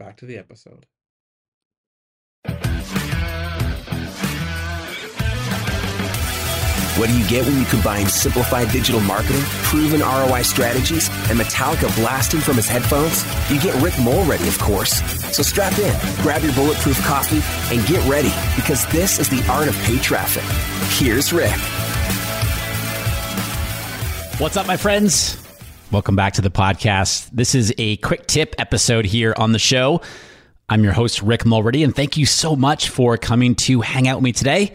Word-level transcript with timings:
Back 0.00 0.16
to 0.16 0.24
the 0.24 0.38
episode. 0.38 0.86
What 6.96 7.08
do 7.10 7.18
you 7.18 7.28
get 7.28 7.44
when 7.44 7.58
you 7.58 7.66
combine 7.66 8.06
simplified 8.06 8.70
digital 8.70 9.00
marketing, 9.00 9.42
proven 9.44 10.00
ROI 10.00 10.40
strategies, 10.40 11.10
and 11.28 11.38
Metallica 11.38 11.94
blasting 11.96 12.40
from 12.40 12.56
his 12.56 12.66
headphones? 12.66 13.26
You 13.52 13.60
get 13.60 13.74
Rick 13.82 13.92
Mulready, 14.02 14.48
of 14.48 14.58
course. 14.58 15.02
So 15.36 15.42
strap 15.42 15.78
in, 15.78 15.94
grab 16.22 16.42
your 16.42 16.54
bulletproof 16.54 16.98
coffee, 17.04 17.42
and 17.74 17.86
get 17.86 18.02
ready 18.08 18.32
because 18.56 18.86
this 18.86 19.18
is 19.18 19.28
the 19.28 19.46
art 19.52 19.68
of 19.68 19.76
paid 19.82 20.00
traffic. 20.00 20.44
Here's 20.98 21.30
Rick. 21.30 21.52
What's 24.40 24.56
up, 24.56 24.66
my 24.66 24.78
friends? 24.78 25.39
Welcome 25.92 26.14
back 26.14 26.34
to 26.34 26.40
the 26.40 26.52
podcast. 26.52 27.30
This 27.32 27.52
is 27.52 27.74
a 27.76 27.96
quick 27.96 28.28
tip 28.28 28.54
episode 28.58 29.04
here 29.04 29.34
on 29.36 29.50
the 29.50 29.58
show. 29.58 30.02
I'm 30.68 30.84
your 30.84 30.92
host, 30.92 31.20
Rick 31.20 31.44
Mulready, 31.44 31.82
and 31.82 31.92
thank 31.92 32.16
you 32.16 32.26
so 32.26 32.54
much 32.54 32.90
for 32.90 33.16
coming 33.16 33.56
to 33.56 33.80
hang 33.80 34.06
out 34.06 34.18
with 34.18 34.22
me 34.22 34.30
today. 34.30 34.72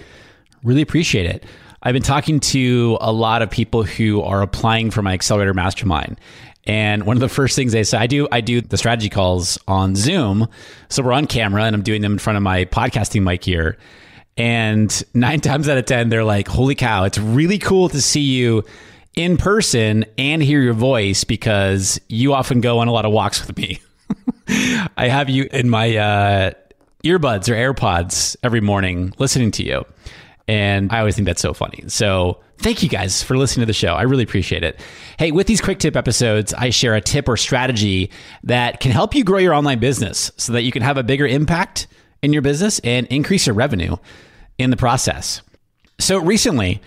Really 0.61 0.81
appreciate 0.81 1.25
it. 1.25 1.45
I've 1.81 1.93
been 1.93 2.03
talking 2.03 2.41
to 2.41 2.97
a 2.99 3.13
lot 3.13 3.41
of 3.41 3.49
people 3.49 3.83
who 3.83 4.23
are 4.23 4.41
applying 4.41 4.91
for 4.91 5.01
my 5.01 5.13
accelerator 5.13 5.53
mastermind. 5.53 6.19
And 6.65 7.05
one 7.05 7.15
of 7.15 7.21
the 7.21 7.29
first 7.29 7.55
things 7.55 7.71
they 7.71 7.85
say, 7.85 7.97
I 7.97 8.07
do, 8.07 8.27
I 8.29 8.41
do 8.41 8.59
the 8.59 8.77
strategy 8.77 9.07
calls 9.07 9.57
on 9.69 9.95
Zoom. 9.95 10.49
So 10.89 11.01
we're 11.01 11.13
on 11.13 11.27
camera 11.27 11.63
and 11.63 11.73
I'm 11.77 11.83
doing 11.83 12.01
them 12.01 12.11
in 12.11 12.19
front 12.19 12.35
of 12.35 12.43
my 12.43 12.65
podcasting 12.65 13.23
mic 13.23 13.45
here. 13.45 13.77
And 14.35 15.01
nine 15.13 15.39
times 15.41 15.69
out 15.69 15.77
of 15.77 15.85
10, 15.85 16.09
they're 16.09 16.25
like, 16.25 16.49
holy 16.49 16.75
cow, 16.75 17.05
it's 17.05 17.17
really 17.17 17.57
cool 17.57 17.87
to 17.87 18.01
see 18.01 18.19
you 18.19 18.65
in 19.15 19.37
person 19.37 20.05
and 20.17 20.43
hear 20.43 20.61
your 20.61 20.73
voice 20.73 21.23
because 21.23 21.99
you 22.09 22.33
often 22.33 22.61
go 22.61 22.79
on 22.79 22.87
a 22.87 22.91
lot 22.91 23.05
of 23.05 23.11
walks 23.11 23.45
with 23.45 23.57
me. 23.57 23.79
I 24.97 25.07
have 25.07 25.29
you 25.29 25.47
in 25.51 25.69
my 25.69 25.95
uh, 25.95 26.51
earbuds 27.03 27.49
or 27.49 27.73
AirPods 27.73 28.35
every 28.43 28.61
morning 28.61 29.13
listening 29.17 29.51
to 29.51 29.63
you. 29.63 29.85
And 30.47 30.91
I 30.91 30.99
always 30.99 31.15
think 31.15 31.25
that's 31.25 31.41
so 31.41 31.53
funny. 31.53 31.83
So 31.87 32.39
thank 32.59 32.83
you 32.83 32.89
guys 32.89 33.23
for 33.23 33.35
listening 33.37 33.63
to 33.63 33.67
the 33.67 33.73
show. 33.73 33.95
I 33.95 34.03
really 34.03 34.23
appreciate 34.23 34.63
it. 34.63 34.79
Hey, 35.17 35.31
with 35.31 35.47
these 35.47 35.61
quick 35.61 35.79
tip 35.79 35.95
episodes, 35.95 36.53
I 36.53 36.69
share 36.69 36.93
a 36.93 37.01
tip 37.01 37.27
or 37.27 37.37
strategy 37.37 38.11
that 38.43 38.79
can 38.79 38.91
help 38.91 39.15
you 39.15 39.23
grow 39.23 39.39
your 39.39 39.53
online 39.53 39.79
business 39.79 40.31
so 40.37 40.53
that 40.53 40.61
you 40.61 40.71
can 40.71 40.83
have 40.83 40.97
a 40.97 41.03
bigger 41.03 41.25
impact 41.25 41.87
in 42.21 42.31
your 42.31 42.41
business 42.41 42.79
and 42.79 43.07
increase 43.07 43.47
your 43.47 43.55
revenue 43.55 43.95
in 44.57 44.69
the 44.69 44.77
process. 44.77 45.41
So 45.99 46.19
recently, 46.19 46.81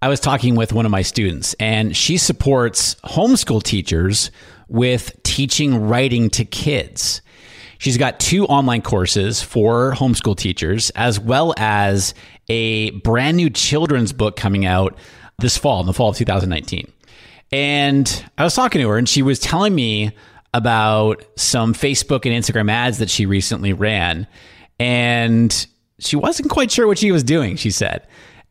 I 0.00 0.08
was 0.08 0.20
talking 0.20 0.54
with 0.54 0.72
one 0.72 0.84
of 0.84 0.92
my 0.92 1.02
students, 1.02 1.54
and 1.54 1.96
she 1.96 2.18
supports 2.18 2.94
homeschool 3.04 3.62
teachers 3.64 4.30
with 4.68 5.20
teaching 5.24 5.88
writing 5.88 6.30
to 6.30 6.44
kids. 6.44 7.20
She's 7.78 7.96
got 7.96 8.20
two 8.20 8.44
online 8.46 8.82
courses 8.82 9.42
for 9.42 9.92
homeschool 9.92 10.36
teachers, 10.36 10.90
as 10.90 11.18
well 11.18 11.52
as 11.56 12.14
a 12.48 12.90
brand 12.90 13.36
new 13.36 13.50
children's 13.50 14.12
book 14.12 14.36
coming 14.36 14.64
out 14.64 14.96
this 15.38 15.58
fall, 15.58 15.80
in 15.80 15.86
the 15.86 15.92
fall 15.92 16.10
of 16.10 16.16
2019. 16.16 16.92
And 17.50 18.24
I 18.36 18.44
was 18.44 18.54
talking 18.54 18.80
to 18.80 18.88
her, 18.88 18.98
and 18.98 19.08
she 19.08 19.22
was 19.22 19.40
telling 19.40 19.74
me 19.74 20.12
about 20.54 21.24
some 21.36 21.74
Facebook 21.74 22.24
and 22.24 22.32
Instagram 22.32 22.70
ads 22.70 22.98
that 22.98 23.10
she 23.10 23.26
recently 23.26 23.72
ran. 23.72 24.28
And 24.78 25.66
she 25.98 26.14
wasn't 26.14 26.50
quite 26.50 26.70
sure 26.70 26.86
what 26.86 26.98
she 26.98 27.10
was 27.10 27.24
doing, 27.24 27.56
she 27.56 27.72
said. 27.72 28.06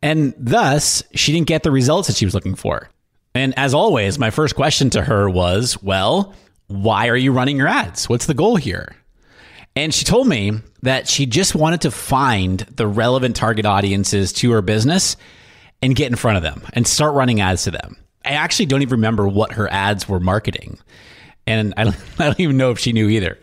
And 0.08 0.34
thus, 0.38 1.04
she 1.16 1.34
didn't 1.34 1.48
get 1.48 1.64
the 1.64 1.72
results 1.72 2.08
that 2.08 2.16
she 2.16 2.24
was 2.24 2.34
looking 2.34 2.56
for. 2.56 2.90
And 3.36 3.54
as 3.60 3.74
always, 3.74 4.18
my 4.18 4.30
first 4.30 4.56
question 4.56 4.90
to 4.92 5.02
her 5.02 5.30
was, 5.30 5.84
well, 5.84 6.34
why 6.68 7.10
are 7.10 7.18
you 7.18 7.34
running 7.34 7.58
your 7.58 7.68
ads? 7.68 8.08
What's 8.08 8.26
the 8.26 8.34
goal 8.34 8.56
here? 8.56 8.96
And 9.76 9.94
she 9.94 10.06
told 10.06 10.26
me 10.26 10.54
that 10.84 11.10
she 11.10 11.26
just 11.26 11.56
wanted 11.56 11.82
to 11.82 11.92
find 11.92 12.60
the 12.62 12.88
relevant 12.88 13.36
target 13.36 13.66
audiences 13.66 14.32
to 14.34 14.52
her 14.52 14.62
business 14.62 15.18
and 15.82 15.94
get 15.94 16.10
in 16.10 16.16
front 16.16 16.38
of 16.38 16.44
them 16.44 16.64
and 16.72 16.88
start 16.88 17.14
running 17.14 17.42
ads 17.42 17.66
to 17.66 17.72
them. 17.72 17.98
I 18.24 18.32
actually 18.32 18.68
don't 18.68 18.84
even 18.84 19.00
remember 19.00 19.28
what 19.28 19.52
her 19.52 19.70
ads 19.70 20.08
were 20.08 20.22
marketing. 20.22 20.80
And 21.46 21.74
I 21.76 21.84
don't, 21.84 21.98
I 22.20 22.28
don't 22.28 22.40
even 22.40 22.56
know 22.56 22.72
if 22.72 22.80
she 22.80 22.94
knew 22.94 23.10
either. 23.10 23.38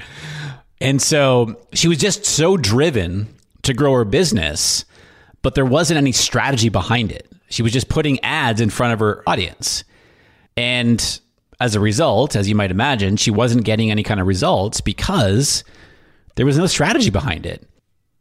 And 0.81 1.03
so 1.03 1.61
she 1.75 1.89
was 1.89 1.99
just 1.99 2.25
so 2.25 2.57
driven 2.57 3.29
to 3.65 3.75
grow 3.75 3.93
her 3.93 4.07
business 4.07 4.87
but 5.45 5.55
there 5.55 5.67
wasn't 5.67 5.99
any 5.99 6.11
strategy 6.11 6.71
behind 6.71 7.13
it. 7.13 7.31
She 7.51 7.63
was 7.63 7.71
just 7.71 7.91
putting 7.91 8.19
ads 8.25 8.63
in 8.63 8.71
front 8.71 8.95
of 8.95 8.99
her 9.01 9.23
audience. 9.27 9.85
And 10.57 11.21
as 11.61 11.75
a 11.75 11.81
result, 11.81 12.35
as 12.35 12.49
you 12.49 12.55
might 12.55 12.71
imagine, 12.71 13.19
she 13.19 13.31
wasn't 13.31 13.65
getting 13.65 13.91
any 13.91 14.03
kind 14.03 14.21
of 14.21 14.27
results 14.27 14.81
because 14.81 15.63
there 16.37 16.47
was 16.47 16.57
no 16.57 16.67
strategy 16.67 17.11
behind 17.11 17.45
it. 17.45 17.69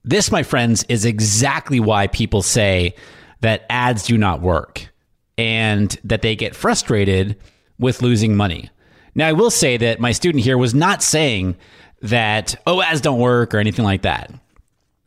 This, 0.04 0.32
my 0.32 0.44
friends, 0.44 0.84
is 0.90 1.06
exactly 1.06 1.80
why 1.80 2.08
people 2.08 2.42
say 2.42 2.94
that 3.40 3.66
ads 3.70 4.04
do 4.04 4.18
not 4.18 4.42
work 4.42 4.94
and 5.38 5.98
that 6.04 6.24
they 6.24 6.36
get 6.36 6.54
frustrated 6.54 7.38
with 7.80 8.02
losing 8.02 8.36
money. 8.36 8.70
Now, 9.16 9.30
I 9.30 9.32
will 9.32 9.50
say 9.50 9.78
that 9.78 10.02
my 10.02 10.12
student 10.12 10.44
here 10.44 10.58
was 10.58 10.76
not 10.76 11.02
saying 11.02 11.56
that, 12.02 12.62
oh, 12.68 12.82
ads 12.82 13.00
don't 13.00 13.20
work 13.20 13.54
or 13.54 13.60
anything 13.60 13.86
like 13.86 14.02
that. 14.02 14.30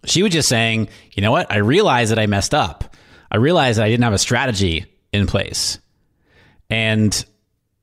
She 0.07 0.23
was 0.23 0.33
just 0.33 0.49
saying, 0.49 0.89
you 1.13 1.23
know 1.23 1.33
what? 1.33 1.51
I 1.51 1.59
realized 1.59 2.11
that 2.11 2.19
I 2.19 2.27
messed 2.27 2.55
up. 2.55 2.97
I 3.31 3.37
realized 3.37 3.79
that 3.79 3.85
I 3.85 3.91
didn't 3.91 4.05
have 4.05 4.13
a 4.13 4.19
strategy 4.19 4.87
in 5.13 5.27
place. 5.27 5.79
And 6.71 7.25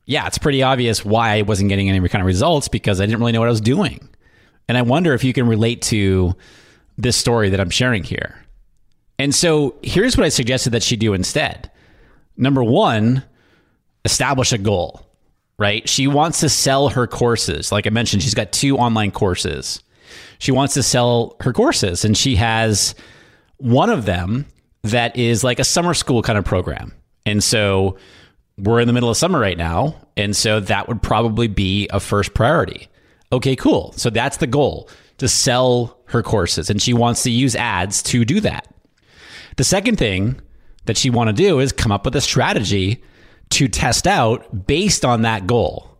yeah, 0.05 0.27
it's 0.27 0.37
pretty 0.37 0.63
obvious 0.63 1.05
why 1.05 1.37
I 1.37 1.41
wasn't 1.43 1.69
getting 1.69 1.89
any 1.89 2.07
kind 2.07 2.21
of 2.21 2.25
results 2.25 2.67
because 2.67 2.99
I 2.99 3.05
didn't 3.05 3.19
really 3.19 3.31
know 3.31 3.39
what 3.39 3.47
I 3.47 3.51
was 3.51 3.61
doing. 3.61 4.09
And 4.67 4.77
I 4.77 4.81
wonder 4.81 5.13
if 5.13 5.23
you 5.23 5.33
can 5.33 5.47
relate 5.47 5.81
to 5.83 6.35
this 6.97 7.17
story 7.17 7.49
that 7.49 7.59
I'm 7.59 7.69
sharing 7.69 8.03
here. 8.03 8.37
And 9.19 9.33
so 9.33 9.75
here's 9.83 10.17
what 10.17 10.25
I 10.25 10.29
suggested 10.29 10.71
that 10.71 10.83
she 10.83 10.95
do 10.95 11.13
instead. 11.13 11.71
Number 12.35 12.63
one, 12.63 13.23
establish 14.05 14.51
a 14.51 14.57
goal, 14.57 15.05
right? 15.57 15.87
She 15.87 16.07
wants 16.07 16.39
to 16.41 16.49
sell 16.49 16.89
her 16.89 17.07
courses. 17.07 17.71
Like 17.71 17.87
I 17.87 17.89
mentioned, 17.89 18.23
she's 18.23 18.33
got 18.33 18.51
two 18.51 18.77
online 18.77 19.11
courses 19.11 19.83
she 20.39 20.51
wants 20.51 20.73
to 20.75 20.83
sell 20.83 21.35
her 21.41 21.53
courses 21.53 22.05
and 22.05 22.17
she 22.17 22.35
has 22.35 22.95
one 23.57 23.89
of 23.89 24.05
them 24.05 24.45
that 24.83 25.15
is 25.15 25.43
like 25.43 25.59
a 25.59 25.63
summer 25.63 25.93
school 25.93 26.21
kind 26.21 26.37
of 26.37 26.45
program. 26.45 26.93
And 27.25 27.43
so 27.43 27.97
we're 28.57 28.79
in 28.79 28.87
the 28.87 28.93
middle 28.93 29.09
of 29.09 29.17
summer 29.17 29.39
right 29.39 29.57
now. 29.57 29.95
And 30.17 30.35
so 30.35 30.59
that 30.59 30.87
would 30.87 31.01
probably 31.01 31.47
be 31.47 31.87
a 31.89 31.99
first 31.99 32.33
priority. 32.33 32.89
Okay, 33.31 33.55
cool. 33.55 33.93
So 33.93 34.09
that's 34.09 34.37
the 34.37 34.47
goal 34.47 34.89
to 35.17 35.27
sell 35.27 35.97
her 36.05 36.21
courses. 36.21 36.69
And 36.69 36.81
she 36.81 36.93
wants 36.93 37.23
to 37.23 37.31
use 37.31 37.55
ads 37.55 38.03
to 38.03 38.25
do 38.25 38.39
that. 38.41 38.67
The 39.57 39.63
second 39.63 39.97
thing 39.97 40.39
that 40.85 40.97
she 40.97 41.09
want 41.09 41.29
to 41.29 41.33
do 41.33 41.59
is 41.59 41.71
come 41.71 41.91
up 41.91 42.05
with 42.05 42.15
a 42.15 42.21
strategy 42.21 43.01
to 43.51 43.67
test 43.67 44.07
out 44.07 44.67
based 44.67 45.05
on 45.05 45.21
that 45.23 45.47
goal. 45.47 45.97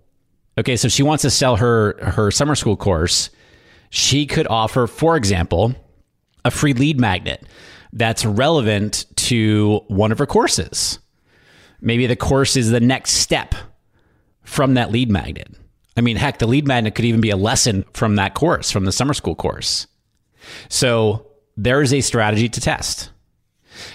Okay, 0.58 0.76
so 0.76 0.88
she 0.88 1.04
wants 1.04 1.24
to 1.24 1.30
sell 1.30 1.56
her 1.56 1.96
her 2.04 2.30
summer 2.32 2.56
school 2.56 2.76
course. 2.76 3.30
She 3.96 4.26
could 4.26 4.48
offer, 4.48 4.88
for 4.88 5.16
example, 5.16 5.76
a 6.44 6.50
free 6.50 6.74
lead 6.74 7.00
magnet 7.00 7.46
that's 7.92 8.26
relevant 8.26 9.06
to 9.18 9.82
one 9.88 10.12
of 10.12 10.18
her 10.18 10.26
courses. 10.26 10.98
Maybe 11.80 12.08
the 12.08 12.16
course 12.16 12.56
is 12.58 12.72
the 12.72 12.80
next 12.80 13.12
step 13.12 13.54
from 14.42 14.74
that 14.74 14.92
lead 14.92 15.12
magnet. 15.12 15.50
I 15.96 16.02
mean, 16.02 16.16
heck, 16.16 16.40
the 16.40 16.48
lead 16.48 16.66
magnet 16.68 16.96
could 16.96 17.06
even 17.06 17.22
be 17.22 17.30
a 17.30 17.38
lesson 17.38 17.86
from 17.94 18.16
that 18.16 18.34
course, 18.34 18.72
from 18.72 18.86
the 18.86 18.92
summer 18.92 19.14
school 19.14 19.36
course. 19.36 19.86
So 20.70 21.28
there 21.56 21.84
is 21.84 21.94
a 21.94 22.02
strategy 22.02 22.50
to 22.50 22.60
test. 22.60 23.12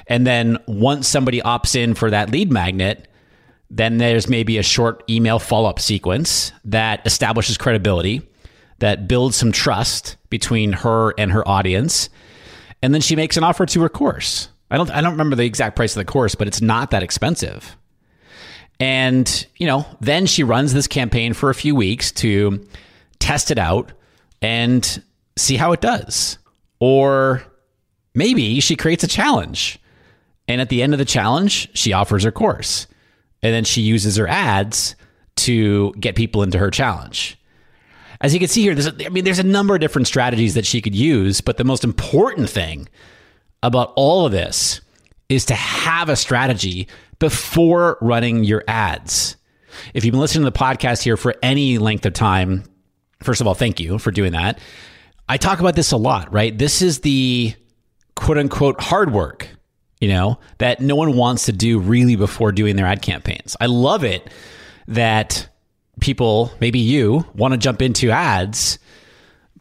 And 0.06 0.25
then 0.25 0.59
once 0.69 1.09
somebody 1.09 1.41
opts 1.41 1.75
in 1.75 1.95
for 1.95 2.09
that 2.09 2.31
lead 2.31 2.53
magnet, 2.53 3.09
then 3.69 3.99
there's 3.99 4.29
maybe 4.29 4.59
a 4.59 4.62
short 4.62 5.03
email 5.11 5.41
follow 5.41 5.69
up 5.69 5.81
sequence 5.81 6.53
that 6.67 7.05
establishes 7.05 7.59
credibility, 7.59 8.23
that 8.78 9.08
builds 9.08 9.36
some 9.36 9.52
trust 9.52 10.16
between 10.30 10.72
her 10.72 11.14
and 11.19 11.32
her 11.32 11.46
audience. 11.46 12.08
And 12.82 12.94
then 12.94 13.00
she 13.00 13.16
makes 13.16 13.36
an 13.36 13.44
offer 13.44 13.66
to 13.66 13.82
her 13.82 13.88
course. 13.88 14.48
I 14.70 14.76
don't, 14.76 14.90
I 14.90 15.00
don't 15.00 15.12
remember 15.12 15.36
the 15.36 15.46
exact 15.46 15.76
price 15.76 15.96
of 15.96 16.00
the 16.00 16.10
course, 16.10 16.34
but 16.34 16.46
it's 16.46 16.60
not 16.60 16.90
that 16.90 17.02
expensive. 17.02 17.76
And, 18.80 19.46
you 19.56 19.66
know, 19.66 19.86
then 20.00 20.26
she 20.26 20.44
runs 20.44 20.72
this 20.72 20.86
campaign 20.86 21.32
for 21.32 21.50
a 21.50 21.54
few 21.54 21.75
weeks 21.75 22.12
to 22.12 22.66
test 23.19 23.50
it 23.50 23.58
out 23.58 23.92
and 24.40 25.02
see 25.36 25.56
how 25.56 25.72
it 25.72 25.80
does. 25.80 26.38
Or 26.78 27.42
maybe 28.14 28.60
she 28.60 28.76
creates 28.76 29.02
a 29.02 29.08
challenge. 29.08 29.80
And 30.46 30.60
at 30.60 30.69
the 30.69 30.82
end 30.82 30.94
of 30.94 30.98
the 30.98 31.04
challenge, 31.04 31.69
she 31.75 31.92
offers 31.92 32.22
her 32.22 32.30
course. 32.30 32.86
And 33.42 33.52
then 33.52 33.64
she 33.64 33.80
uses 33.80 34.16
her 34.16 34.28
ads 34.28 34.94
to 35.36 35.92
get 35.94 36.14
people 36.14 36.42
into 36.42 36.58
her 36.58 36.70
challenge. 36.70 37.38
As 38.20 38.35
you 38.35 38.41
can 38.41 38.49
see 38.49 38.62
here, 38.62 38.75
there's 38.75 38.87
a, 38.87 39.06
I 39.06 39.11
mean, 39.11 39.25
there's 39.25 39.38
a 39.38 39.44
number 39.44 39.75
of 39.75 39.81
different 39.81 40.09
strategies 40.09 40.55
that 40.55 40.67
she 40.67 40.81
could 40.81 40.94
use, 40.94 41.41
but 41.41 41.56
the 41.56 41.65
most 41.65 41.85
important 41.85 42.50
thing 42.50 42.88
about 43.62 43.93
all 43.97 44.26
of 44.26 44.32
this 44.32 44.81
is 45.29 45.44
to 45.47 45.55
have 45.55 46.09
a 46.09 46.17
strategy 46.17 46.88
before 47.19 47.99
running 48.00 48.44
your 48.44 48.65
ads. 48.67 49.37
If 49.94 50.05
you've 50.05 50.12
been 50.12 50.20
listening 50.20 50.44
to 50.44 50.50
the 50.50 50.59
podcast 50.59 51.03
here 51.03 51.17
for 51.17 51.35
any 51.43 51.79
length 51.79 52.06
of 52.06 52.12
time, 52.12 52.65
first 53.23 53.41
of 53.41 53.47
all, 53.47 53.55
thank 53.55 53.79
you 53.79 53.99
for 53.99 54.11
doing 54.11 54.32
that. 54.32 54.59
I 55.29 55.37
talk 55.37 55.61
about 55.61 55.76
this 55.76 55.93
a 55.93 55.97
lot, 55.97 56.32
right? 56.32 56.56
This 56.56 56.82
is 56.82 57.00
the 57.00 57.55
quote 58.17 58.38
unquote 58.38 58.81
hard 58.81 59.12
work, 59.12 59.49
you 60.00 60.09
know, 60.09 60.38
that 60.59 60.81
no 60.81 60.97
one 60.97 61.17
wants 61.17 61.44
to 61.47 61.53
do 61.53 61.79
really 61.79 62.17
before 62.17 62.50
doing 62.50 62.76
their 62.76 62.87
ad 62.87 63.03
campaigns. 63.03 63.56
I 63.61 63.67
love 63.67 64.05
it 64.05 64.29
that 64.88 65.49
people, 66.00 66.53
maybe 66.61 66.79
you, 66.79 67.27
want 67.35 67.53
to 67.53 67.59
jump 67.59 67.83
into 67.83 68.11
ads, 68.11 68.79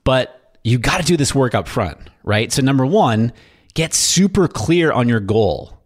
but 0.03 0.57
you 0.63 0.77
got 0.77 0.99
to 0.99 1.03
do 1.05 1.17
this 1.17 1.33
work 1.33 1.55
up 1.55 1.67
front, 1.67 1.97
right? 2.23 2.51
So, 2.51 2.61
number 2.61 2.85
one, 2.85 3.33
get 3.73 3.93
super 3.93 4.47
clear 4.47 4.91
on 4.91 5.07
your 5.09 5.19
goal 5.19 5.77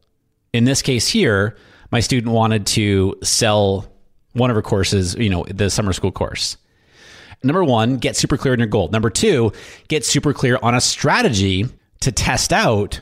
in 0.53 0.65
this 0.65 0.81
case 0.81 1.07
here, 1.07 1.55
my 1.91 1.99
student 1.99 2.33
wanted 2.33 2.65
to 2.67 3.15
sell 3.23 3.85
one 4.33 4.49
of 4.49 4.55
her 4.55 4.61
courses, 4.61 5.15
you 5.15 5.29
know, 5.29 5.45
the 5.49 5.69
summer 5.69 5.93
school 5.93 6.11
course. 6.11 6.57
Number 7.43 7.63
one, 7.63 7.97
get 7.97 8.15
super 8.15 8.37
clear 8.37 8.53
on 8.53 8.59
your 8.59 8.67
goal. 8.67 8.89
Number 8.89 9.09
two, 9.09 9.51
get 9.87 10.05
super 10.05 10.33
clear 10.33 10.59
on 10.61 10.75
a 10.75 10.81
strategy 10.81 11.65
to 12.01 12.11
test 12.11 12.53
out 12.53 13.01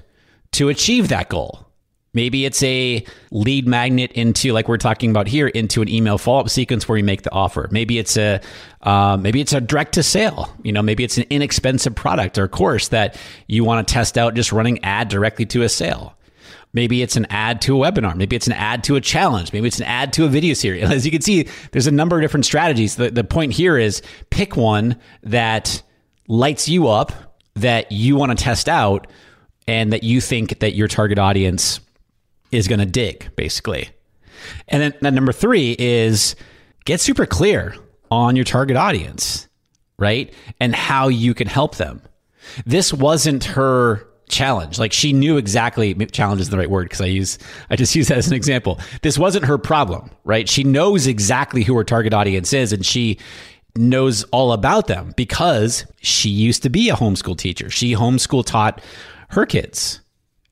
to 0.53 0.69
achieve 0.69 1.09
that 1.09 1.29
goal. 1.29 1.68
Maybe 2.13 2.45
it's 2.45 2.63
a 2.63 3.05
lead 3.31 3.67
magnet 3.67 4.11
into, 4.13 4.51
like 4.51 4.67
we're 4.67 4.77
talking 4.77 5.11
about 5.11 5.27
here, 5.27 5.47
into 5.47 5.81
an 5.81 5.89
email 5.89 6.17
follow 6.17 6.39
up 6.39 6.49
sequence 6.49 6.87
where 6.87 6.97
you 6.97 7.03
make 7.03 7.21
the 7.21 7.31
offer. 7.31 7.67
Maybe 7.71 7.99
it's 7.99 8.17
a 8.17 8.41
uh, 8.81 9.17
maybe 9.17 9.41
it's 9.41 9.53
a 9.53 9.61
direct 9.61 9.93
to 9.93 10.03
sale. 10.03 10.53
You 10.63 10.71
know, 10.71 10.81
maybe 10.81 11.03
it's 11.03 11.17
an 11.17 11.25
inexpensive 11.29 11.95
product 11.95 12.37
or 12.37 12.47
course 12.47 12.87
that 12.87 13.19
you 13.47 13.63
want 13.63 13.87
to 13.87 13.93
test 13.93 14.17
out 14.17 14.33
just 14.33 14.51
running 14.51 14.83
ad 14.83 15.09
directly 15.09 15.45
to 15.47 15.61
a 15.63 15.69
sale. 15.69 16.15
Maybe 16.71 17.01
it's 17.01 17.15
an 17.15 17.25
ad 17.29 17.61
to 17.61 17.83
a 17.83 17.91
webinar. 17.91 18.15
Maybe 18.15 18.35
it's 18.35 18.47
an 18.47 18.53
ad 18.53 18.83
to 18.85 18.95
a 18.95 19.01
challenge. 19.01 19.53
Maybe 19.53 19.67
it's 19.67 19.79
an 19.79 19.85
ad 19.85 20.13
to 20.13 20.25
a 20.25 20.27
video 20.27 20.53
series. 20.53 20.83
As 20.91 21.05
you 21.05 21.11
can 21.11 21.21
see, 21.21 21.47
there's 21.71 21.87
a 21.87 21.91
number 21.91 22.15
of 22.15 22.21
different 22.21 22.45
strategies. 22.45 22.95
The, 22.95 23.09
the 23.09 23.23
point 23.23 23.53
here 23.53 23.77
is 23.77 24.01
pick 24.29 24.55
one 24.55 24.97
that 25.23 25.81
lights 26.27 26.69
you 26.69 26.87
up, 26.87 27.11
that 27.55 27.91
you 27.91 28.15
want 28.15 28.37
to 28.37 28.43
test 28.43 28.69
out, 28.69 29.07
and 29.67 29.91
that 29.93 30.03
you 30.03 30.21
think 30.21 30.59
that 30.59 30.75
your 30.75 30.87
target 30.87 31.17
audience 31.17 31.79
is 32.51 32.67
going 32.67 32.79
to 32.79 32.85
dig, 32.85 33.35
basically. 33.35 33.89
And 34.67 34.81
then, 34.81 34.93
then 35.01 35.15
number 35.15 35.31
three 35.31 35.75
is 35.77 36.35
get 36.85 37.01
super 37.01 37.25
clear 37.25 37.75
on 38.11 38.35
your 38.35 38.45
target 38.45 38.77
audience, 38.77 39.47
right? 39.97 40.33
And 40.59 40.75
how 40.75 41.07
you 41.07 41.33
can 41.33 41.47
help 41.47 41.75
them. 41.75 42.01
This 42.65 42.93
wasn't 42.93 43.43
her 43.45 44.07
challenge. 44.29 44.79
Like 44.79 44.93
she 44.93 45.11
knew 45.11 45.37
exactly 45.37 45.93
challenge 46.07 46.39
is 46.39 46.49
the 46.49 46.57
right 46.57 46.69
word 46.69 46.85
because 46.85 47.01
I 47.01 47.07
use 47.07 47.37
I 47.69 47.75
just 47.75 47.95
use 47.95 48.07
that 48.07 48.17
as 48.17 48.27
an 48.27 48.33
example. 48.33 48.79
This 49.01 49.17
wasn't 49.17 49.45
her 49.45 49.57
problem, 49.57 50.09
right? 50.23 50.47
She 50.47 50.63
knows 50.63 51.07
exactly 51.07 51.63
who 51.63 51.75
her 51.75 51.83
target 51.83 52.13
audience 52.13 52.53
is 52.53 52.71
and 52.71 52.85
she 52.85 53.17
knows 53.75 54.23
all 54.25 54.51
about 54.51 54.87
them 54.87 55.13
because 55.15 55.85
she 56.01 56.29
used 56.29 56.63
to 56.63 56.69
be 56.69 56.89
a 56.89 56.95
homeschool 56.95 57.37
teacher. 57.37 57.69
She 57.69 57.93
homeschool 57.93 58.45
taught 58.45 58.81
her 59.29 59.45
kids. 59.45 60.01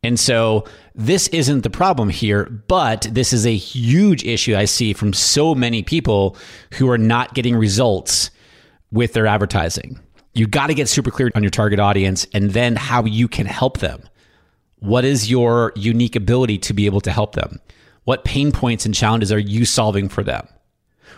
And 0.04 0.20
so 0.20 0.66
this 0.96 1.28
isn't 1.30 1.62
the 1.62 1.70
problem 1.70 2.10
here, 2.10 2.46
but 2.46 3.08
this 3.12 3.34
is 3.34 3.46
a 3.46 3.56
huge 3.56 4.24
issue 4.24 4.56
I 4.56 4.66
see 4.66 4.94
from 4.94 5.14
so 5.14 5.56
many 5.56 5.84
people 5.84 6.38
who 6.74 6.90
are 6.90 6.98
not 6.98 7.34
getting 7.34 7.56
results 7.56 8.30
with 8.92 9.14
their 9.14 9.28
advertising. 9.28 10.00
You 10.34 10.48
got 10.48 10.68
to 10.68 10.74
get 10.74 10.88
super 10.88 11.12
clear 11.12 11.32
on 11.36 11.44
your 11.44 11.50
target 11.50 11.80
audience 11.80 12.28
and 12.34 12.52
then 12.52 12.76
how 12.76 13.06
you 13.06 13.28
can 13.28 13.48
help 13.48 13.80
them. 13.80 14.08
What 14.80 15.04
is 15.04 15.32
your 15.32 15.74
unique 15.76 16.16
ability 16.16 16.60
to 16.60 16.74
be 16.74 16.86
able 16.86 17.02
to 17.02 17.12
help 17.12 17.34
them? 17.34 17.60
What 18.04 18.24
pain 18.24 18.52
points 18.52 18.86
and 18.86 18.94
challenges 18.94 19.32
are 19.32 19.40
you 19.40 19.66
solving 19.66 20.08
for 20.08 20.24
them? 20.24 20.48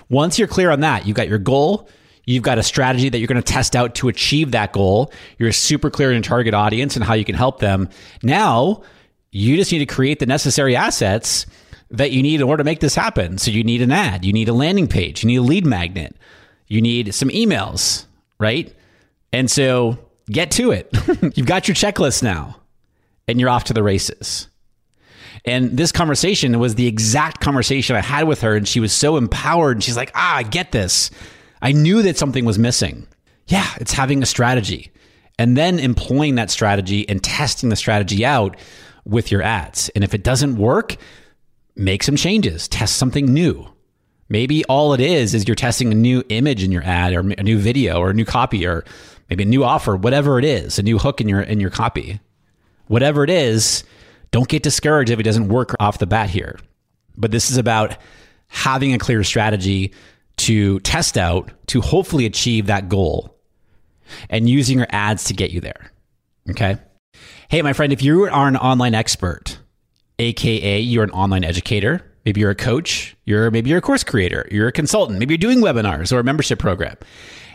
Once 0.09 0.39
you're 0.39 0.47
clear 0.47 0.71
on 0.71 0.79
that, 0.79 1.05
you've 1.05 1.17
got 1.17 1.27
your 1.27 1.37
goal, 1.37 1.89
you've 2.29 2.43
got 2.43 2.59
a 2.59 2.63
strategy 2.63 3.09
that 3.09 3.17
you're 3.17 3.27
going 3.27 3.41
to 3.41 3.53
test 3.53 3.75
out 3.75 3.95
to 3.95 4.07
achieve 4.07 4.51
that 4.51 4.71
goal. 4.71 5.11
You're 5.39 5.51
super 5.51 5.89
clear 5.89 6.09
on 6.09 6.13
your 6.13 6.21
target 6.21 6.53
audience 6.53 6.95
and 6.95 7.03
how 7.03 7.15
you 7.15 7.25
can 7.25 7.33
help 7.33 7.59
them. 7.59 7.89
Now, 8.21 8.83
you 9.31 9.57
just 9.57 9.71
need 9.71 9.79
to 9.79 9.87
create 9.87 10.19
the 10.19 10.27
necessary 10.27 10.75
assets 10.75 11.47
that 11.89 12.11
you 12.11 12.21
need 12.21 12.35
in 12.39 12.47
order 12.47 12.61
to 12.61 12.63
make 12.63 12.81
this 12.81 12.93
happen. 12.93 13.39
So 13.39 13.49
you 13.49 13.63
need 13.63 13.81
an 13.81 13.91
ad, 13.91 14.23
you 14.23 14.31
need 14.31 14.47
a 14.47 14.53
landing 14.53 14.87
page, 14.87 15.23
you 15.23 15.27
need 15.27 15.37
a 15.37 15.41
lead 15.41 15.65
magnet, 15.65 16.15
you 16.67 16.83
need 16.83 17.15
some 17.15 17.29
emails, 17.29 18.05
right? 18.39 18.71
And 19.33 19.49
so 19.49 19.97
get 20.29 20.51
to 20.51 20.69
it. 20.69 20.95
You've 21.35 21.47
got 21.47 21.67
your 21.67 21.73
checklist 21.73 22.21
now 22.21 22.57
and 23.27 23.39
you're 23.39 23.49
off 23.49 23.63
to 23.65 23.73
the 23.73 23.81
races. 23.81 24.47
And 25.45 25.75
this 25.75 25.91
conversation 25.91 26.59
was 26.59 26.75
the 26.75 26.85
exact 26.85 27.41
conversation 27.41 27.95
I 27.95 28.01
had 28.01 28.27
with 28.27 28.41
her. 28.41 28.55
And 28.55 28.67
she 28.67 28.79
was 28.79 28.93
so 28.93 29.17
empowered. 29.17 29.77
And 29.77 29.83
she's 29.83 29.97
like, 29.97 30.11
ah, 30.13 30.35
I 30.35 30.43
get 30.43 30.71
this. 30.71 31.09
I 31.61 31.71
knew 31.71 32.01
that 32.03 32.17
something 32.17 32.45
was 32.45 32.59
missing. 32.59 33.07
Yeah, 33.47 33.67
it's 33.77 33.93
having 33.93 34.21
a 34.21 34.27
strategy 34.27 34.91
and 35.39 35.55
then 35.55 35.79
employing 35.79 36.35
that 36.35 36.51
strategy 36.51 37.07
and 37.07 37.23
testing 37.23 37.69
the 37.69 37.75
strategy 37.77 38.25
out 38.25 38.57
with 39.05 39.31
your 39.31 39.41
ads. 39.41 39.89
And 39.95 40.03
if 40.03 40.13
it 40.13 40.21
doesn't 40.21 40.57
work, 40.57 40.97
make 41.77 42.03
some 42.03 42.17
changes, 42.17 42.67
test 42.67 42.97
something 42.97 43.25
new. 43.25 43.65
Maybe 44.27 44.65
all 44.65 44.93
it 44.93 44.99
is 44.99 45.33
is 45.33 45.47
you're 45.47 45.55
testing 45.55 45.91
a 45.91 45.95
new 45.95 46.23
image 46.27 46.61
in 46.61 46.71
your 46.73 46.83
ad 46.83 47.13
or 47.13 47.21
a 47.21 47.43
new 47.43 47.57
video 47.57 47.99
or 47.99 48.09
a 48.09 48.13
new 48.13 48.25
copy 48.25 48.67
or 48.67 48.83
maybe 49.29 49.43
a 49.43 49.47
new 49.47 49.63
offer, 49.63 49.95
whatever 49.95 50.37
it 50.37 50.45
is, 50.45 50.77
a 50.77 50.83
new 50.83 50.99
hook 50.99 51.21
in 51.21 51.29
your 51.29 51.41
in 51.41 51.59
your 51.59 51.71
copy. 51.71 52.19
Whatever 52.87 53.23
it 53.23 53.29
is, 53.29 53.83
don't 54.31 54.47
get 54.47 54.61
discouraged 54.61 55.09
if 55.09 55.19
it 55.19 55.23
doesn't 55.23 55.47
work 55.47 55.73
off 55.79 55.99
the 55.99 56.05
bat 56.05 56.29
here. 56.29 56.59
But 57.15 57.31
this 57.31 57.49
is 57.49 57.57
about 57.57 57.97
having 58.47 58.93
a 58.93 58.99
clear 58.99 59.23
strategy 59.23 59.93
to 60.39 60.79
test 60.81 61.17
out 61.17 61.51
to 61.67 61.81
hopefully 61.81 62.25
achieve 62.25 62.67
that 62.67 62.89
goal 62.89 63.37
and 64.29 64.49
using 64.49 64.77
your 64.77 64.87
ads 64.89 65.25
to 65.25 65.33
get 65.33 65.51
you 65.51 65.61
there. 65.61 65.91
Okay? 66.49 66.77
Hey, 67.49 67.61
my 67.61 67.73
friend, 67.73 67.93
if 67.93 68.01
you 68.01 68.25
are 68.25 68.47
an 68.47 68.57
online 68.57 68.95
expert, 68.95 69.59
aka 70.17 70.79
you're 70.79 71.03
an 71.03 71.11
online 71.11 71.43
educator, 71.43 72.05
maybe 72.25 72.41
you're 72.41 72.51
a 72.51 72.55
coach, 72.55 73.15
you're 73.25 73.51
maybe 73.51 73.69
you're 73.69 73.79
a 73.79 73.81
course 73.81 74.03
creator, 74.03 74.47
you're 74.51 74.67
a 74.67 74.71
consultant, 74.71 75.19
maybe 75.19 75.33
you're 75.33 75.39
doing 75.39 75.59
webinars 75.59 76.11
or 76.11 76.19
a 76.19 76.23
membership 76.23 76.59
program. 76.59 76.95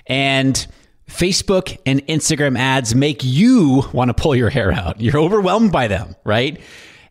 And 0.06 0.66
Facebook 1.08 1.78
and 1.86 2.04
Instagram 2.06 2.58
ads 2.58 2.94
make 2.94 3.22
you 3.22 3.84
want 3.92 4.08
to 4.08 4.14
pull 4.14 4.34
your 4.34 4.50
hair 4.50 4.72
out. 4.72 5.00
You're 5.00 5.18
overwhelmed 5.18 5.72
by 5.72 5.88
them, 5.88 6.16
right? 6.24 6.60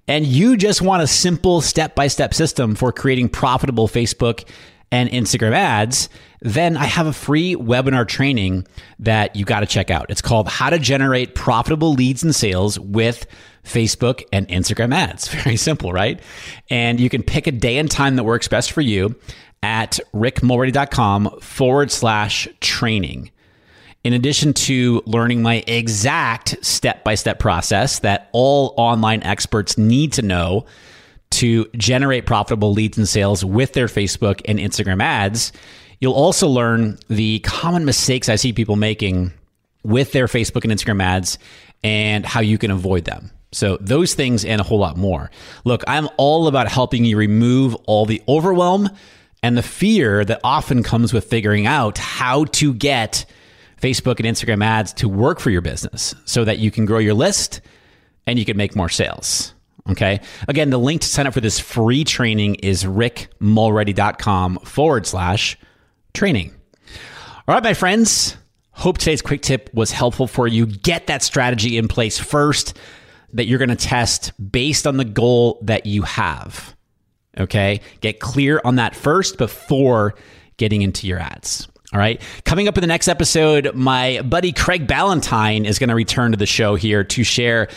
And 0.08 0.25
you 0.25 0.58
just 0.58 0.82
want 0.82 1.01
a 1.01 1.08
simple 1.08 1.62
step 1.62 1.96
by 1.96 2.08
step 2.08 2.34
system 2.34 2.75
for 2.75 2.92
creating 2.92 3.30
profitable 3.30 3.88
Facebook 3.88 4.48
and 4.93 5.09
Instagram 5.09 5.53
ads, 5.53 6.07
then 6.41 6.77
I 6.77 6.85
have 6.85 7.07
a 7.07 7.13
free 7.13 7.55
webinar 7.55 8.07
training 8.07 8.67
that 9.00 9.35
you 9.35 9.43
got 9.43 9.62
to 9.62 9.65
check 9.65 9.89
out. 9.89 10.05
It's 10.12 10.21
called 10.21 10.47
How 10.47 10.69
to 10.69 10.77
Generate 10.77 11.33
Profitable 11.33 11.93
Leads 11.93 12.21
and 12.23 12.33
Sales 12.33 12.79
with 12.79 13.25
Facebook 13.63 14.21
and 14.31 14.47
Instagram 14.50 14.93
ads. 14.93 15.27
Very 15.43 15.57
simple, 15.57 15.91
right? 15.91 16.21
And 16.69 17.00
you 17.00 17.09
can 17.09 17.23
pick 17.23 17.47
a 17.47 17.51
day 17.51 17.79
and 17.79 17.89
time 17.89 18.17
that 18.17 18.23
works 18.23 18.47
best 18.47 18.71
for 18.71 18.81
you 18.81 19.15
at 19.63 20.00
rickmulready.com 20.13 21.39
forward 21.41 21.89
slash 21.89 22.47
training. 22.62 23.31
In 24.03 24.13
addition 24.13 24.53
to 24.53 25.01
learning 25.07 25.41
my 25.41 25.63
exact 25.65 26.63
step 26.63 27.03
by 27.03 27.15
step 27.15 27.39
process 27.39 27.97
that 28.00 28.29
all 28.31 28.75
online 28.77 29.23
experts 29.23 29.75
need 29.75 30.13
to 30.13 30.21
know 30.21 30.67
to 31.43 31.65
generate 31.75 32.25
profitable 32.25 32.71
leads 32.71 32.97
and 32.97 33.05
sales 33.05 33.43
with 33.43 33.73
their 33.73 33.88
Facebook 33.88 34.39
and 34.45 34.59
Instagram 34.59 35.03
ads, 35.03 35.51
you'll 36.00 36.13
also 36.13 36.47
learn 36.47 36.97
the 37.09 37.39
common 37.39 37.83
mistakes 37.83 38.29
I 38.29 38.38
see 38.38 38.53
people 38.53 38.77
making 38.77 39.33
with 39.83 40.13
their 40.13 40.27
Facebook 40.27 40.63
and 40.63 40.71
Instagram 40.71 41.03
ads 41.03 41.38
and 41.83 42.25
how 42.25 42.39
you 42.39 42.57
can 42.57 42.71
avoid 42.71 43.03
them. 43.03 43.29
So, 43.51 43.77
those 43.81 44.13
things 44.13 44.45
and 44.45 44.62
a 44.62 44.63
whole 44.63 44.79
lot 44.79 44.95
more. 44.95 45.31
Look, 45.65 45.83
I'm 45.85 46.07
all 46.15 46.47
about 46.47 46.69
helping 46.69 47.03
you 47.03 47.17
remove 47.17 47.75
all 47.88 48.05
the 48.05 48.23
overwhelm 48.25 48.89
and 49.43 49.57
the 49.57 49.63
fear 49.63 50.23
that 50.23 50.39
often 50.45 50.81
comes 50.81 51.12
with 51.12 51.25
figuring 51.25 51.67
out 51.67 51.97
how 51.97 52.45
to 52.45 52.73
get 52.73 53.25
Facebook 53.81 54.21
and 54.21 54.25
Instagram 54.25 54.63
ads 54.63 54.93
to 54.93 55.09
work 55.09 55.41
for 55.41 55.50
your 55.50 55.62
business 55.62 56.15
so 56.23 56.45
that 56.45 56.59
you 56.59 56.71
can 56.71 56.85
grow 56.85 57.00
your 57.00 57.15
list 57.15 57.59
and 58.25 58.39
you 58.39 58.45
can 58.45 58.55
make 58.55 58.77
more 58.77 58.88
sales. 58.88 59.52
Okay. 59.89 60.21
Again, 60.47 60.69
the 60.69 60.79
link 60.79 61.01
to 61.01 61.07
sign 61.07 61.27
up 61.27 61.33
for 61.33 61.41
this 61.41 61.59
free 61.59 62.03
training 62.03 62.55
is 62.55 62.85
rickmulready.com 62.85 64.59
forward 64.59 65.05
slash 65.05 65.57
training. 66.13 66.53
All 67.47 67.55
right, 67.55 67.63
my 67.63 67.73
friends. 67.73 68.37
Hope 68.71 68.97
today's 68.97 69.21
quick 69.21 69.41
tip 69.41 69.69
was 69.73 69.91
helpful 69.91 70.25
for 70.25 70.47
you. 70.47 70.65
Get 70.65 71.07
that 71.07 71.21
strategy 71.21 71.77
in 71.77 71.87
place 71.87 72.17
first 72.17 72.77
that 73.33 73.45
you're 73.45 73.59
going 73.59 73.69
to 73.69 73.75
test 73.75 74.31
based 74.51 74.87
on 74.87 74.97
the 74.97 75.05
goal 75.05 75.59
that 75.63 75.85
you 75.85 76.03
have. 76.03 76.75
Okay. 77.37 77.81
Get 78.01 78.19
clear 78.19 78.61
on 78.63 78.77
that 78.77 78.95
first 78.95 79.37
before 79.37 80.15
getting 80.57 80.81
into 80.81 81.07
your 81.07 81.19
ads. 81.19 81.67
All 81.91 81.99
right. 81.99 82.21
Coming 82.45 82.67
up 82.67 82.77
in 82.77 82.81
the 82.81 82.87
next 82.87 83.07
episode, 83.07 83.75
my 83.75 84.21
buddy 84.21 84.51
Craig 84.51 84.87
Ballantyne 84.87 85.65
is 85.65 85.77
going 85.77 85.89
to 85.89 85.95
return 85.95 86.31
to 86.31 86.37
the 86.37 86.45
show 86.45 86.75
here 86.75 87.03
to 87.03 87.23
share 87.23 87.67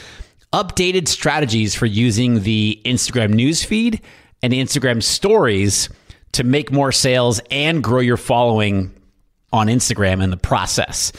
updated 0.52 1.08
strategies 1.08 1.74
for 1.74 1.86
using 1.86 2.42
the 2.42 2.80
Instagram 2.84 3.34
newsfeed 3.34 4.00
and 4.42 4.52
Instagram 4.52 5.02
stories 5.02 5.88
to 6.32 6.44
make 6.44 6.70
more 6.70 6.92
sales 6.92 7.40
and 7.50 7.82
grow 7.82 8.00
your 8.00 8.16
following 8.16 8.94
on 9.52 9.68
Instagram 9.68 10.22
in 10.22 10.30
the 10.30 10.36
process. 10.36 11.12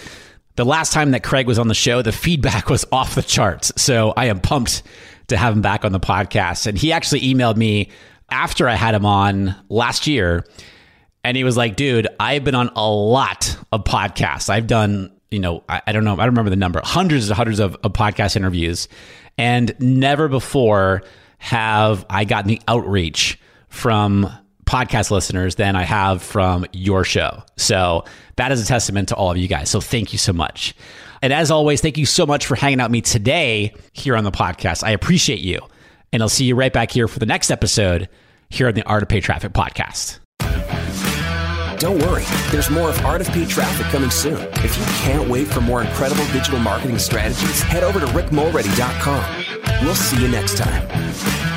The 0.56 0.66
last 0.66 0.92
time 0.92 1.12
that 1.12 1.24
Craig 1.24 1.48
was 1.48 1.60
on 1.60 1.68
the 1.68 1.76
show, 1.76 2.02
the 2.02 2.12
feedback 2.12 2.70
was 2.70 2.86
off 2.92 3.16
the 3.16 3.22
charts. 3.22 3.72
So 3.82 4.14
I 4.16 4.26
am 4.26 4.40
pumped 4.40 4.84
to 5.28 5.38
have 5.38 5.54
him 5.54 5.62
back 5.62 5.86
on 5.86 5.92
the 5.92 6.00
podcast. 6.00 6.68
And 6.68 6.78
he 6.78 6.92
actually 6.92 7.22
emailed 7.22 7.58
me 7.58 7.90
after 8.30 8.68
I 8.68 8.76
had 8.76 8.96
him 8.96 9.06
on 9.06 9.56
last 9.70 10.08
year. 10.08 10.46
And 11.24 11.36
he 11.36 11.44
was 11.44 11.58
like, 11.58 11.76
dude, 11.76 12.08
I've 12.20 12.44
been 12.44 12.56
on 12.56 12.70
a 12.76 12.90
lot 12.90 13.58
of 13.72 13.84
podcasts. 13.84 14.50
I've 14.50 14.68
done, 14.68 15.12
you 15.32 15.40
know, 15.40 15.64
I, 15.68 15.82
I 15.88 15.92
don't 15.92 16.04
know, 16.04 16.14
I 16.14 16.18
don't 16.18 16.30
remember 16.30 16.50
the 16.50 16.56
number, 16.56 16.82
hundreds 16.84 17.30
and 17.30 17.36
hundreds 17.36 17.60
of, 17.60 17.76
of 17.84 17.94
podcast 17.94 18.36
interviews. 18.36 18.88
And 19.38 19.76
never 19.80 20.28
before 20.28 21.04
have 21.40 22.06
I 22.10 22.26
gotten 22.26 22.48
the 22.48 22.62
outreach 22.68 23.40
from 23.70 24.30
podcast 24.66 25.12
listeners 25.12 25.56
than 25.56 25.76
I 25.76 25.84
have 25.84 26.22
from 26.22 26.66
your 26.74 27.04
show. 27.04 27.44
So 27.56 28.06
that 28.36 28.52
is 28.52 28.62
a 28.62 28.66
testament 28.66 29.10
to 29.10 29.16
all 29.16 29.32
of 29.32 29.38
you 29.38 29.48
guys. 29.48 29.70
So 29.70 29.80
thank 29.80 30.12
you 30.12 30.20
so 30.20 30.34
much. 30.34 30.76
And 31.22 31.34
as 31.34 31.50
always, 31.50 31.82
thank 31.82 31.98
you 31.98 32.06
so 32.06 32.26
much 32.26 32.46
for 32.46 32.56
hanging 32.56 32.80
out 32.80 32.90
with 32.90 32.94
me 32.94 33.02
today 33.02 33.74
here 33.94 34.16
on 34.16 34.24
the 34.24 34.32
podcast. 34.32 34.84
I 34.84 34.92
appreciate 34.92 35.40
you. 35.40 35.60
And 36.14 36.22
I'll 36.22 36.30
see 36.30 36.46
you 36.46 36.56
right 36.56 36.72
back 36.72 36.92
here 36.92 37.08
for 37.08 37.20
the 37.20 37.26
next 37.26 37.50
episode 37.52 38.08
here 38.50 38.68
on 38.68 38.74
the 38.74 38.84
Art 38.84 39.04
of 39.04 39.10
Paid 39.10 39.24
Traffic 39.24 39.54
podcast. 39.54 40.20
Don't 41.80 42.00
worry, 42.00 42.24
there's 42.50 42.72
more 42.72 42.90
of 42.90 42.98
Paid 43.30 43.50
Traffic 43.50 43.86
coming 43.88 44.10
soon. 44.10 44.42
If 44.64 44.78
you 44.78 44.86
can't 45.04 45.30
wait 45.30 45.48
for 45.48 45.62
more 45.62 45.84
incredible 45.84 46.26
digital 46.34 46.60
marketing 46.60 46.98
strategies, 46.98 47.62
head 47.62 47.84
over 47.84 48.00
to 48.00 48.08
rickmulready.com. 48.08 49.86
We'll 49.86 49.96
see 49.96 50.20
you 50.20 50.28
next 50.28 50.58
time. 50.58 51.57